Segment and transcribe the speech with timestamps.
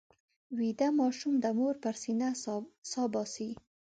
[0.57, 2.29] ویده ماشوم د مور پر سینه
[2.91, 3.49] سا باسي